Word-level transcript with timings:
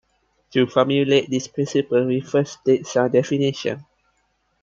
To 0.53 0.65
formulate 0.65 1.29
these 1.29 1.47
principles 1.47 2.07
we 2.07 2.21
first 2.21 2.61
state 2.61 2.87
some 2.87 3.11
definitions. 3.11 3.83